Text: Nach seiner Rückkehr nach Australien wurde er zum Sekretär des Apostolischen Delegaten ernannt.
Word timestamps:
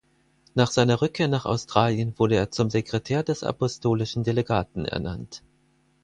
Nach 0.55 0.71
seiner 0.71 0.99
Rückkehr 1.03 1.27
nach 1.27 1.45
Australien 1.45 2.17
wurde 2.17 2.33
er 2.35 2.49
zum 2.49 2.71
Sekretär 2.71 3.21
des 3.21 3.43
Apostolischen 3.43 4.23
Delegaten 4.23 4.85
ernannt. 4.85 5.43